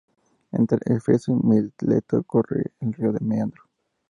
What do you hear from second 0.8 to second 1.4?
Éfeso y